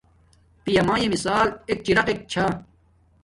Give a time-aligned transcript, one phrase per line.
[0.63, 2.45] پیامایے مشال ایک چراقق چھا